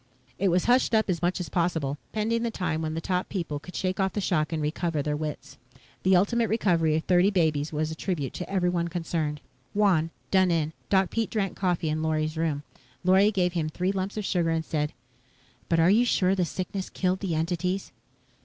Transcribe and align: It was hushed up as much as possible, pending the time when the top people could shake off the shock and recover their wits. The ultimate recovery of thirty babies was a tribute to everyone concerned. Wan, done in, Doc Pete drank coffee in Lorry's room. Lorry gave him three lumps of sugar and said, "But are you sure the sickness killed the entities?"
It 0.39 0.47
was 0.47 0.65
hushed 0.65 0.95
up 0.95 1.11
as 1.11 1.21
much 1.21 1.39
as 1.39 1.47
possible, 1.47 1.99
pending 2.11 2.41
the 2.41 2.49
time 2.49 2.81
when 2.81 2.95
the 2.95 3.01
top 3.01 3.29
people 3.29 3.59
could 3.59 3.75
shake 3.75 3.99
off 3.99 4.13
the 4.13 4.19
shock 4.19 4.51
and 4.51 4.59
recover 4.59 5.03
their 5.03 5.15
wits. 5.15 5.59
The 6.01 6.15
ultimate 6.15 6.49
recovery 6.49 6.95
of 6.95 7.03
thirty 7.03 7.29
babies 7.29 7.71
was 7.71 7.91
a 7.91 7.95
tribute 7.95 8.33
to 8.33 8.49
everyone 8.49 8.87
concerned. 8.87 9.41
Wan, 9.75 10.09
done 10.31 10.49
in, 10.49 10.73
Doc 10.89 11.11
Pete 11.11 11.29
drank 11.29 11.55
coffee 11.55 11.87
in 11.89 12.01
Lorry's 12.01 12.35
room. 12.35 12.63
Lorry 13.03 13.29
gave 13.29 13.53
him 13.53 13.69
three 13.69 13.91
lumps 13.91 14.17
of 14.17 14.25
sugar 14.25 14.49
and 14.49 14.65
said, 14.65 14.93
"But 15.69 15.79
are 15.79 15.91
you 15.91 16.03
sure 16.03 16.33
the 16.33 16.45
sickness 16.45 16.89
killed 16.89 17.19
the 17.19 17.35
entities?" 17.35 17.91